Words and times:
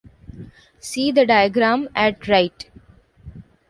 See 0.79 1.11
the 1.11 1.27
diagram 1.27 1.87
at 1.93 2.27
right. 2.27 2.71